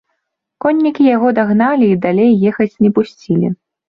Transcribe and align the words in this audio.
Коннікі 0.63 1.03
яго 1.15 1.27
дагналі 1.39 1.85
і 1.95 1.97
далей 2.05 2.31
ехаць 2.51 2.71
не 2.87 2.91
пусцілі. 2.97 3.53